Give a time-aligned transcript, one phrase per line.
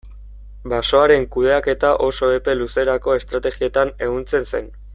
[0.71, 4.75] Basoaren kudeaketa oso epe luzerako estrategietan ehuntzen zen.